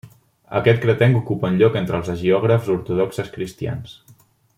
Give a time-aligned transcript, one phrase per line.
[0.59, 3.95] Aquest cretenc ocupa un lloc entre els hagiògrafs Ortodoxes Cristians.